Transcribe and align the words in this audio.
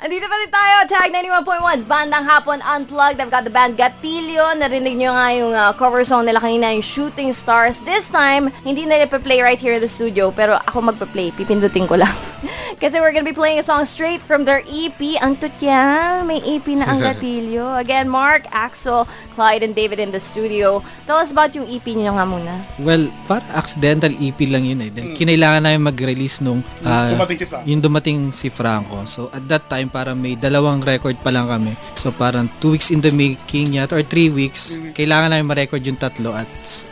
Andito 0.00 0.24
pa 0.24 0.40
rin 0.40 0.48
tayo, 0.48 0.76
Tag 0.88 1.12
91.1's 1.12 1.84
Bandang 1.84 2.24
Hapon 2.24 2.64
Unplugged. 2.64 3.20
I've 3.20 3.28
got 3.28 3.44
the 3.44 3.52
band 3.52 3.76
Gatilio. 3.76 4.56
Narinig 4.56 4.96
nyo 4.96 5.12
nga 5.12 5.28
yung 5.36 5.52
uh, 5.52 5.68
cover 5.76 6.00
song 6.00 6.24
nila 6.24 6.40
kanina, 6.40 6.72
yung 6.72 6.80
Shooting 6.80 7.36
Stars. 7.36 7.76
This 7.84 8.08
time, 8.08 8.48
hindi 8.64 8.88
na 8.88 9.04
play 9.04 9.44
right 9.44 9.60
here 9.60 9.76
in 9.76 9.84
the 9.84 9.92
studio, 9.92 10.32
pero 10.32 10.56
ako 10.64 10.88
magpa-play. 10.88 11.28
Pipindutin 11.36 11.84
ko 11.84 12.00
lang. 12.00 12.10
Kasi 12.82 12.98
we're 12.98 13.14
gonna 13.14 13.28
be 13.28 13.36
playing 13.36 13.60
a 13.60 13.62
song 13.62 13.86
straight 13.86 14.18
from 14.18 14.42
their 14.42 14.64
EP. 14.66 14.98
Ang 15.22 15.38
tutya, 15.38 16.24
may 16.26 16.42
EP 16.42 16.66
na 16.74 16.88
ang 16.88 16.98
Gatilio. 17.06 17.70
Again, 17.78 18.08
Mark, 18.10 18.48
Axel, 18.50 19.06
Clyde, 19.38 19.62
and 19.62 19.76
David 19.76 20.02
in 20.02 20.10
the 20.10 20.18
studio. 20.18 20.82
Tell 21.06 21.22
us 21.22 21.30
about 21.30 21.54
yung 21.54 21.68
EP 21.70 21.84
nyo 21.94 22.18
nga 22.18 22.26
muna. 22.26 22.58
Well, 22.82 23.06
para 23.30 23.46
accidental 23.54 24.10
EP 24.18 24.40
lang 24.50 24.66
yun 24.66 24.82
eh. 24.82 24.90
Dahil 24.90 25.14
kinailangan 25.14 25.62
namin 25.62 25.94
mag-release 25.94 26.42
nung 26.42 26.64
ah, 26.82 27.14
Dumating 27.14 27.38
si 27.38 27.46
Franco. 27.46 27.66
yung 27.70 27.80
dumating 27.80 28.18
si 28.34 28.48
Franco. 28.50 28.96
So 29.06 29.30
at 29.30 29.46
that 29.46 29.70
time, 29.70 29.81
parang 29.86 30.14
may 30.14 30.34
dalawang 30.34 30.78
record 30.78 31.16
pa 31.18 31.30
lang 31.30 31.46
kami. 31.46 31.72
So 31.96 32.10
parang 32.10 32.46
two 32.58 32.74
weeks 32.74 32.90
in 32.90 32.98
the 32.98 33.08
making 33.08 33.74
yata 33.74 33.94
or 33.94 34.04
three 34.04 34.28
weeks. 34.28 34.70
Kailangan 34.92 35.30
namin 35.30 35.46
ma-record 35.46 35.80
yung 35.80 35.96
tatlo 35.96 36.30
at 36.32 36.46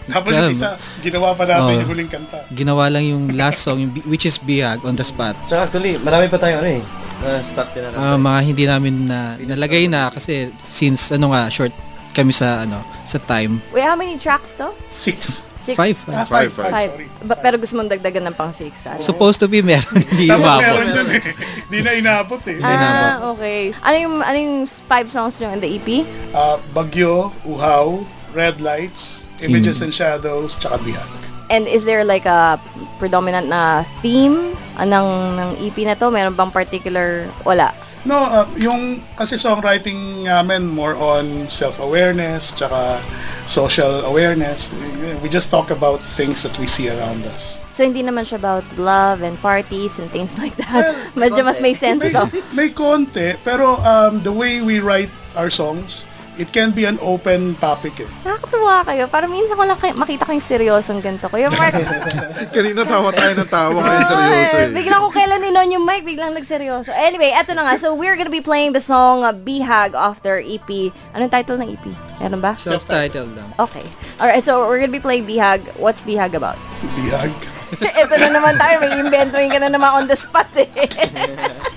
Tapos 0.07 0.31
yung 0.31 0.51
isa, 0.51 0.75
ginawa 0.99 1.31
pa 1.31 1.45
natin 1.45 1.63
Oo. 1.69 1.79
yung 1.79 1.89
huling 1.89 2.09
kanta. 2.09 2.39
ginawa 2.51 2.89
lang 2.89 3.05
yung 3.05 3.35
last 3.35 3.61
song, 3.61 3.79
yung, 3.79 3.93
which 4.05 4.25
is 4.25 4.41
Bihag 4.41 4.83
on 4.83 4.95
the 4.95 5.05
spot. 5.05 5.37
Tsaka 5.45 5.69
actually, 5.69 5.95
marami 5.99 6.27
pa 6.27 6.37
tayong 6.37 6.59
ano 6.59 6.71
eh. 6.73 6.83
Na 7.21 7.29
stock 7.45 7.69
din 7.71 7.85
na 7.85 7.93
Ah, 7.93 8.17
mga 8.17 8.39
hindi 8.41 8.65
namin 8.65 8.95
na 9.05 9.19
nalagay 9.37 9.85
na 9.85 10.09
kasi 10.09 10.49
since 10.57 11.13
ano 11.13 11.31
nga 11.31 11.47
short 11.47 11.71
kami 12.11 12.33
sa 12.33 12.65
ano 12.65 12.81
sa 13.05 13.21
time. 13.21 13.61
Wait, 13.71 13.85
how 13.85 13.93
many 13.93 14.17
tracks 14.17 14.57
to? 14.57 14.73
Six. 14.89 15.45
Six? 15.61 15.77
Five. 15.77 15.99
Ah, 16.09 16.25
five. 16.25 16.49
five, 16.49 16.51
five, 16.51 16.73
Five. 16.73 16.91
sorry. 16.91 17.07
Ba- 17.21 17.37
pero 17.37 17.61
gusto 17.61 17.77
mong 17.77 17.93
dagdagan 17.93 18.25
ng 18.27 18.35
pang 18.35 18.49
six, 18.49 18.81
ah? 18.85 18.97
Supposed 18.97 19.37
to 19.37 19.47
be 19.47 19.61
meron, 19.61 19.93
hindi 20.11 20.25
Tapos 20.27 20.41
umabot. 20.41 20.65
meron 20.65 20.87
dun 20.91 21.09
eh. 21.13 21.23
Di 21.69 21.79
na 21.81 21.93
inabot 21.93 22.41
eh. 22.43 22.59
Ah, 22.59 23.21
okay. 23.29 23.77
Ano 23.79 23.97
yung, 24.01 24.15
ano 24.19 24.37
yung 24.37 24.57
five 24.89 25.07
songs 25.07 25.37
nyo 25.37 25.53
in 25.53 25.61
the 25.61 25.69
EP? 25.69 25.89
Ah, 26.33 26.57
Bagyo, 26.73 27.29
Uhaw, 27.45 28.01
Red 28.33 28.59
Lights, 28.59 29.21
Images 29.39 29.81
and 29.81 29.93
Shadows, 29.93 30.57
tsaka 30.57 30.81
Bihag. 30.81 31.09
And 31.51 31.67
is 31.67 31.83
there 31.83 32.07
like 32.07 32.25
a 32.25 32.57
predominant 32.97 33.47
na 33.47 33.83
theme 34.01 34.57
ah, 34.75 34.89
ng, 34.89 35.07
ng 35.37 35.51
EP 35.61 35.77
na 35.83 35.93
to? 35.95 36.09
Meron 36.09 36.33
bang 36.33 36.49
particular? 36.49 37.29
Wala. 37.43 37.77
No, 38.05 38.17
ah, 38.17 38.49
yung 38.57 39.05
kasi 39.13 39.37
songwriting 39.37 40.25
namin 40.25 40.65
more 40.65 40.97
on 40.97 41.53
self-awareness, 41.53 42.57
tsaka 42.57 43.05
social 43.45 44.09
awareness. 44.09 44.73
We 45.21 45.29
just 45.29 45.53
talk 45.53 45.69
about 45.69 46.01
things 46.01 46.41
that 46.43 46.57
we 46.57 46.65
see 46.65 46.89
around 46.89 47.29
us. 47.29 47.61
So, 47.77 47.85
hindi 47.85 48.01
naman 48.03 48.25
siya 48.25 48.41
about 48.41 48.65
love 48.81 49.21
and 49.21 49.37
parties 49.39 50.01
and 50.01 50.09
things 50.09 50.37
like 50.41 50.57
that. 50.65 50.97
Medyo 51.19 51.45
mas 51.45 51.61
may 51.61 51.77
sense 51.77 52.03
May, 52.09 52.13
to. 52.13 52.25
may 52.57 52.69
konti, 52.73 53.37
pero 53.45 53.79
um, 53.85 54.25
the 54.25 54.33
way 54.33 54.65
we 54.65 54.81
write 54.81 55.13
our 55.37 55.53
songs, 55.53 56.09
it 56.39 56.53
can 56.55 56.71
be 56.71 56.87
an 56.87 56.99
open 57.03 57.55
topic 57.59 58.05
eh. 58.05 58.09
Nakakatuwa 58.23 58.87
kayo. 58.87 59.05
Parang 59.11 59.31
minsan 59.33 59.59
ko 59.59 59.65
lang 59.67 59.79
kayo, 59.79 59.95
makita 59.99 60.29
ko 60.29 60.33
yung 60.37 60.47
seryosong 60.47 61.01
ganito 61.03 61.27
ko. 61.27 61.37
Yung 61.41 61.55
Mark, 61.57 61.75
Kanina 62.57 62.87
tawa 62.87 63.11
tayo 63.11 63.33
ng 63.35 63.51
tawa 63.51 63.79
ngayon 63.79 64.05
seryoso 64.07 64.57
Ay, 64.57 64.65
eh. 64.65 64.71
Bigla 64.71 64.97
ko 65.03 65.09
kailan 65.11 65.41
ninon 65.43 65.69
yung 65.75 65.85
mic, 65.85 66.03
biglang 66.07 66.33
nagseryoso. 66.37 66.95
Anyway, 66.95 67.35
eto 67.35 67.55
na 67.57 67.67
nga. 67.67 67.75
So, 67.81 67.95
we're 67.97 68.15
gonna 68.15 68.33
be 68.33 68.45
playing 68.45 68.77
the 68.77 68.83
song 68.83 69.27
uh, 69.27 69.35
Bihag 69.35 69.99
off 69.99 70.23
their 70.23 70.39
EP. 70.39 70.93
Anong 71.17 71.33
title 71.33 71.59
ng 71.59 71.75
EP? 71.75 71.87
Meron 72.21 72.41
ba? 72.41 72.55
Self-titled 72.55 73.35
lang. 73.35 73.49
Okay. 73.59 73.85
Alright, 74.21 74.45
so 74.45 74.69
we're 74.69 74.79
gonna 74.79 74.93
be 74.93 75.03
playing 75.03 75.25
Bihag. 75.25 75.65
What's 75.81 76.05
Bihag 76.05 76.37
about? 76.37 76.61
Bihag. 76.95 77.33
Ito 78.03 78.15
na 78.19 78.29
naman 78.35 78.55
tayo, 78.59 78.83
may 78.83 78.99
inventory 78.99 79.47
ka 79.47 79.63
na 79.63 79.71
naman 79.71 79.91
on 79.95 80.05
the 80.11 80.19
spot 80.19 80.51
eh. 80.59 80.67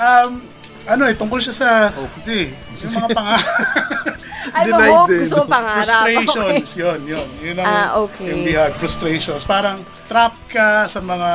Um, 0.00 0.48
ano 0.90 1.02
eh, 1.04 1.14
tungkol 1.14 1.38
siya 1.38 1.54
sa, 1.54 1.68
hindi, 2.18 2.50
yung 2.76 2.92
mga 2.92 3.08
pang 3.10 3.28
I 4.50 4.64
Denied 4.66 4.90
hope 4.90 5.08
eh. 5.08 5.20
gusto 5.22 5.36
mo 5.36 5.44
pangarap. 5.46 6.02
frustrations, 6.02 6.70
yun, 6.82 6.98
yun. 7.04 7.28
Yun 7.38 7.56
ang, 7.56 7.66
Ah, 7.66 7.88
okay. 7.96 8.26
yung 8.26 8.42
bihag, 8.42 8.74
frustrations. 8.74 9.44
Parang 9.44 9.78
trap 10.04 10.34
ka 10.46 10.84
sa 10.84 10.98
mga 10.98 11.30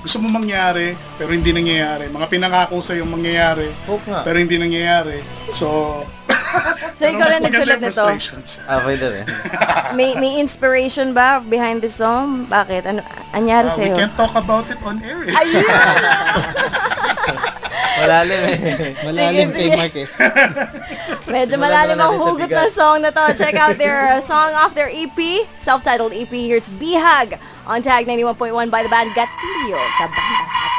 gusto 0.00 0.16
mo 0.18 0.30
mangyari, 0.30 0.94
pero 1.14 1.30
hindi 1.30 1.50
nangyayari. 1.50 2.06
Mga 2.08 2.26
pinangako 2.28 2.78
sa 2.80 2.94
yung 2.94 3.10
mangyayari, 3.10 3.68
Hope 3.84 4.06
nga. 4.06 4.22
pero 4.22 4.38
hindi 4.38 4.56
nangyayari. 4.56 5.20
So, 5.52 6.00
So, 6.96 7.04
ikaw 7.04 7.20
mas 7.20 7.36
rin 7.36 7.42
maganda 7.42 7.50
nagsulat 7.50 7.76
yung 7.76 7.82
nito. 7.82 7.92
frustrations. 7.92 8.50
Ah, 8.64 8.80
pwede 8.80 9.04
rin. 9.04 9.24
May, 9.92 10.16
may 10.16 10.38
inspiration 10.38 11.12
ba 11.12 11.36
behind 11.38 11.82
the 11.82 11.90
song? 11.90 12.46
Bakit? 12.46 12.86
Ano, 12.86 13.02
anyari 13.30 13.68
Uh, 13.68 13.74
we 13.74 13.78
sa'yo? 13.84 13.96
can't 13.98 14.16
talk 14.16 14.32
about 14.32 14.64
it 14.64 14.80
on 14.80 14.96
air. 15.02 15.20
eh. 15.22 15.34
Ayun! 15.34 15.66
Malalim 17.96 18.40
eh. 18.44 18.56
Malalim 19.04 19.48
Sige, 19.48 19.56
kay 19.56 19.66
sige. 19.66 19.76
Mark 19.76 19.94
eh. 19.96 20.08
Medyo 21.34 21.56
malalim 21.58 21.98
ang 21.98 22.14
hugot 22.20 22.50
ng 22.52 22.70
song 22.70 23.02
na 23.02 23.10
to. 23.10 23.32
Check 23.34 23.56
out 23.56 23.74
their 23.80 24.18
song 24.30 24.52
off 24.54 24.76
their 24.76 24.92
EP, 24.92 25.48
self-titled 25.58 26.12
EP. 26.12 26.30
Here 26.30 26.60
it's 26.60 26.70
Bihag 26.70 27.40
on 27.64 27.80
Tag 27.82 28.06
91.1 28.06 28.52
by 28.70 28.84
the 28.84 28.90
band 28.92 29.10
Gatilio 29.16 29.80
sa 29.98 30.06
Bandang 30.06 30.75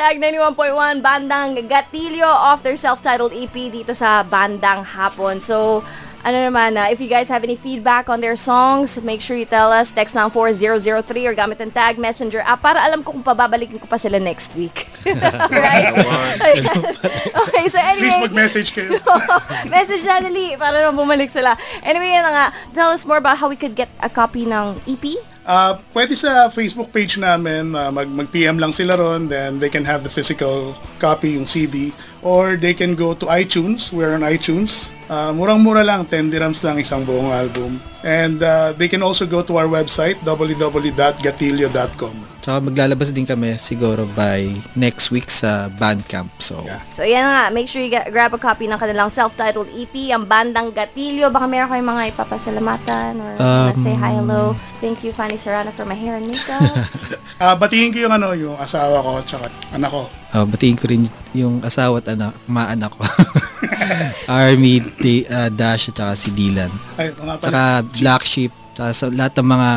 Ihag 0.00 0.16
on 0.16 0.56
Tag 0.56 0.56
91.1, 0.56 1.04
bandang 1.04 1.50
Gatilio 1.68 2.24
off 2.24 2.64
their 2.64 2.76
self-titled 2.76 3.36
EP 3.36 3.52
dito 3.52 3.92
sa 3.92 4.24
Bandang 4.24 4.80
Hapon. 4.80 5.44
So, 5.44 5.84
ano 6.24 6.36
naman, 6.40 6.72
ah, 6.80 6.88
if 6.88 7.04
you 7.04 7.08
guys 7.08 7.28
have 7.28 7.44
any 7.44 7.52
feedback 7.52 8.08
on 8.08 8.24
their 8.24 8.32
songs, 8.32 8.96
make 9.04 9.20
sure 9.20 9.36
you 9.36 9.44
tell 9.44 9.68
us. 9.68 9.92
Text 9.92 10.16
ng 10.16 10.32
4003 10.32 11.04
or 11.28 11.36
gamit 11.36 11.60
ang 11.60 11.68
tag 11.68 12.00
messenger 12.00 12.40
app 12.48 12.64
para 12.64 12.80
alam 12.80 13.04
ko 13.04 13.12
kung 13.12 13.20
pababalikin 13.20 13.76
ko 13.76 13.84
pa 13.84 14.00
sila 14.00 14.16
next 14.16 14.56
week. 14.56 14.88
right? 15.52 15.92
okay, 17.44 17.64
so 17.68 17.76
Please 17.76 18.16
anyway. 18.16 18.24
mag-message 18.24 18.72
kayo. 18.72 18.96
Message 19.76 20.00
na 20.08 20.24
dali 20.24 20.56
para 20.56 20.80
naman 20.80 20.96
bumalik 20.96 21.28
sila. 21.28 21.60
Anyway, 21.84 22.08
yun 22.08 22.24
na 22.24 22.32
nga. 22.32 22.46
Tell 22.72 22.88
us 22.88 23.04
more 23.04 23.20
about 23.20 23.36
how 23.36 23.52
we 23.52 23.56
could 23.56 23.76
get 23.76 23.92
a 24.00 24.08
copy 24.08 24.48
ng 24.48 24.80
EP. 24.88 25.20
Ah, 25.50 25.82
pwede 25.90 26.14
sa 26.14 26.46
Facebook 26.46 26.94
page 26.94 27.18
namin, 27.18 27.74
ah, 27.74 27.90
mag, 27.90 28.06
mag-PM 28.06 28.62
lang 28.62 28.70
sila 28.70 28.94
ron, 28.94 29.26
then 29.26 29.58
they 29.58 29.66
can 29.66 29.82
have 29.82 30.06
the 30.06 30.12
physical 30.12 30.78
copy, 31.02 31.34
yung 31.34 31.42
CD. 31.42 31.90
Or 32.22 32.54
they 32.54 32.70
can 32.70 32.94
go 32.94 33.18
to 33.18 33.26
iTunes, 33.26 33.90
we're 33.90 34.14
on 34.14 34.22
iTunes. 34.22 34.94
Ah, 35.10 35.34
murang-mura 35.34 35.82
lang, 35.82 36.06
10 36.06 36.30
dirhams 36.30 36.62
lang 36.62 36.78
isang 36.78 37.02
buong 37.02 37.34
album. 37.34 37.82
And 38.00 38.38
ah, 38.40 38.70
they 38.70 38.86
can 38.86 39.02
also 39.02 39.26
go 39.26 39.42
to 39.42 39.58
our 39.58 39.66
website, 39.66 40.22
www.gatilio.com. 40.22 42.14
Tsaka 42.40 42.56
maglalabas 42.62 43.10
din 43.10 43.26
kami 43.26 43.58
siguro 43.58 44.08
by 44.08 44.48
next 44.72 45.10
week 45.10 45.28
sa 45.28 45.68
Bandcamp. 45.68 46.30
So, 46.38 46.62
Yeah. 46.62 46.80
So, 46.88 47.02
yan 47.02 47.26
nga. 47.26 47.50
Make 47.50 47.66
sure 47.66 47.82
you 47.82 47.90
get, 47.90 48.08
grab 48.08 48.30
a 48.30 48.38
copy 48.38 48.64
ng 48.64 48.78
kanilang 48.78 49.10
self-titled 49.10 49.68
EP, 49.74 49.92
ang 50.08 50.24
bandang 50.24 50.70
Gatilio. 50.70 51.28
Baka 51.28 51.44
meron 51.44 51.68
kayong 51.68 51.90
mga 51.90 52.02
ipapasalamatan 52.14 53.18
or 53.18 53.32
Um, 53.36 53.74
say 53.76 53.92
hi, 53.92 54.14
hello. 54.14 54.54
Thank 54.78 55.02
you, 55.02 55.10
Fanny 55.10 55.36
Serrano, 55.36 55.68
for 55.70 55.84
my 55.84 55.92
hair 55.92 56.16
and 56.16 56.24
makeup. 56.24 56.62
Ah, 57.40 57.56
batiin 57.56 57.88
ko 57.88 58.04
yung 58.04 58.12
ano, 58.12 58.36
yung 58.36 58.52
asawa 58.54 59.00
ko, 59.00 59.16
tsaka 59.24 59.48
anak 59.72 59.88
ko. 59.88 60.04
uh, 60.30 60.44
batiin 60.44 60.76
ko 60.76 60.84
rin 60.84 61.08
yung 61.32 61.64
asawa 61.64 61.96
at 61.96 62.12
anak, 62.12 62.36
maanak 62.44 62.92
ko. 62.92 63.00
Army, 64.30 64.74
D- 64.96 65.26
uh, 65.26 65.48
Dash, 65.48 65.88
at 65.88 65.96
saka 65.96 66.12
si 66.14 66.30
Dylan. 66.30 66.70
Ay, 66.94 67.10
pala. 67.12 67.36
Tsaka 67.36 67.62
Black 67.94 68.22
Sheep, 68.22 68.52
tsaka 68.72 68.90
sa 68.90 69.04
lahat 69.06 69.32
ng 69.36 69.48
mga 69.48 69.70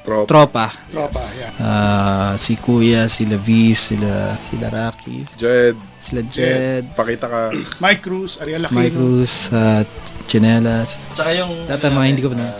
Trop. 0.00 0.24
tropa. 0.24 0.66
Tropa, 0.88 1.20
yeah. 1.36 1.52
Ah, 1.60 2.32
si 2.34 2.56
Kuya, 2.56 3.04
sila 3.06 3.36
Viz, 3.36 3.92
sila, 3.92 4.40
sila 4.40 4.66
Rocky, 4.68 5.20
Jed, 5.36 5.76
sila 5.96 6.24
Jed, 6.24 6.96
pakita 6.96 7.28
ka. 7.28 7.40
Mike 7.84 8.00
Cruz, 8.00 8.40
Ariel 8.40 8.64
Aquino. 8.64 8.78
Mike 8.78 8.96
Cruz, 8.96 9.52
at 9.52 9.84
Chinelas. 10.24 10.96
Tsaka 11.12 11.30
yung... 11.32 11.52
Lahat 11.64 11.84
ng 11.84 11.94
mga 11.94 12.06
hindi 12.06 12.22
ko 12.22 12.30
pa 12.32 12.38
na- 12.38 12.56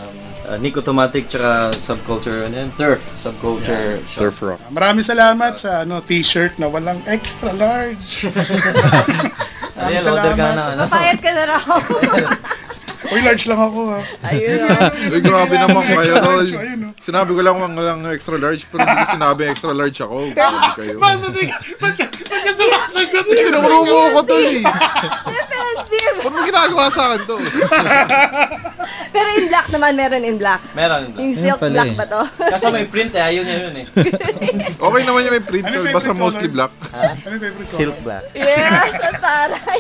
Um, 0.49 0.57
uh, 0.57 0.59
Nick 0.59 0.77
Automatic, 0.77 1.29
tsaka 1.29 1.77
Subculture, 1.77 2.49
ano 2.49 2.57
yan? 2.59 2.71
Turf, 2.73 3.05
Subculture 3.15 4.01
shop. 4.05 4.21
Turf 4.25 4.37
Rock. 4.41 4.61
Ah, 4.61 4.73
Maraming 4.73 5.05
salamat 5.05 5.57
sa 5.57 5.85
ano 5.85 6.01
t-shirt 6.01 6.57
na 6.57 6.69
walang 6.69 7.05
extra 7.05 7.53
large. 7.53 8.25
Maraming 9.79 10.07
order 10.11 10.35
ka 10.35 10.47
na, 10.53 10.65
ano? 10.75 10.83
Papayat 10.91 11.19
ka 11.23 11.31
na 11.31 11.43
raw. 11.47 11.63
Uy, 13.09 13.25
large 13.25 13.47
lang 13.49 13.61
ako 13.63 13.95
ha. 13.95 14.01
Ayun 14.27 14.69
na. 14.69 14.91
Uy, 15.09 15.21
grabe 15.23 15.55
naman 15.57 15.81
kayo. 15.87 16.13
Large, 16.19 16.53
ayun, 16.61 16.81
oh. 16.91 16.93
Sinabi 16.99 17.31
ko 17.33 17.41
lang 17.41 17.57
kung 17.57 17.73
lang 17.79 18.03
extra 18.11 18.37
large, 18.37 18.67
pero 18.69 18.85
hindi 18.85 19.01
ko 19.01 19.07
sinabi 19.17 19.41
extra 19.49 19.73
large 19.73 19.99
ako. 20.03 20.35
Grabe 20.35 20.69
kayo. 20.77 20.97
Ba't 21.03 21.17
ba't 21.23 21.33
ba't 21.33 21.95
ka 21.95 22.07
ba't 22.29 22.55
sumasagot? 22.59 23.25
Tinamuro 23.25 23.79
mo 23.87 23.97
ako, 24.13 24.21
tol 24.29 24.45
eh. 24.45 24.61
Defensive. 24.61 26.17
Ano 26.21 26.31
mo 26.35 26.41
ginagawa 26.45 26.85
sa 26.93 27.03
akin 27.15 27.21
to? 27.25 27.37
Pero 29.15 29.29
in 29.35 29.47
black 29.47 29.67
naman, 29.69 29.93
meron 29.95 30.23
in 30.23 30.37
black. 30.37 30.63
Meron. 30.73 31.13
Yung 31.15 31.33
silk 31.33 31.59
pala 31.59 31.73
black 31.73 31.91
eh. 31.91 31.97
ba 31.97 32.05
to? 32.05 32.23
Kaso 32.49 32.69
may 32.69 32.85
print 32.85 33.13
eh, 33.13 33.25
ayun 33.25 33.45
yun 33.45 33.61
yun 33.65 33.77
eh. 33.79 33.87
Okay 34.87 35.03
naman 35.03 35.21
yung 35.23 35.35
may 35.35 35.45
print, 35.45 35.65
Ano 35.65 35.75
yung. 35.79 35.87
Basta 35.91 36.11
favorite 36.11 36.23
mostly 36.23 36.47
color? 36.47 36.55
black. 36.55 36.73
Ano 36.91 37.31
yung 37.31 37.43
favorite 37.43 37.69
Silk 37.69 37.97
color? 37.97 38.05
black. 38.05 38.25
yes, 38.33 38.95
ang 38.99 39.19
taray. 39.25 39.79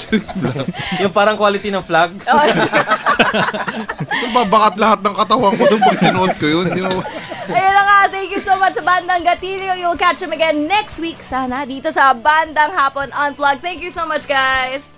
Yung 0.99 1.13
parang 1.13 1.37
quality 1.37 1.69
ng 1.69 1.83
flag. 1.83 2.11
Oh, 2.25 2.39
babakat 4.35 4.75
lahat 4.77 4.99
ng 5.01 5.15
katawan 5.15 5.53
ko 5.53 5.65
doon 5.67 5.83
pag 5.83 5.99
sinuot 5.99 6.35
ko 6.37 6.47
yun. 6.47 6.67
Di 6.71 6.81
mo, 6.81 6.91
Ayun 7.49 7.73
na 7.73 7.83
nga, 7.83 7.99
thank 8.09 8.29
you 8.29 8.43
so 8.43 8.59
much 8.59 8.77
sa 8.77 8.85
Bandang 8.85 9.25
Gatilio. 9.25 9.73
You'll 9.73 9.97
catch 9.97 10.21
them 10.21 10.33
again 10.33 10.67
next 10.67 10.99
week 10.99 11.23
sana 11.23 11.65
dito 11.65 11.89
sa 11.89 12.13
Bandang 12.13 12.71
Hapon 12.71 13.09
Unplugged. 13.09 13.61
Thank 13.61 13.81
you 13.81 13.89
so 13.89 14.05
much, 14.05 14.29
guys! 14.29 14.98